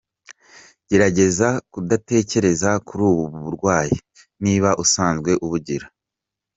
[0.89, 3.95] Gerageza kudatekereza kuri ubu burwayi
[4.43, 5.85] niba usanzwe ubugira.